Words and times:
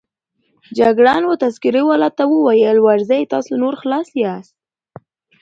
جګړن 0.77 1.21
وه 1.27 1.35
تذکره 1.43 1.81
والاو 1.85 2.15
ته 2.17 2.23
وویل: 2.29 2.77
ورځئ، 2.81 3.21
تاسو 3.33 3.51
نور 3.63 3.73
خلاص 3.81 4.07
یاست. 4.23 4.55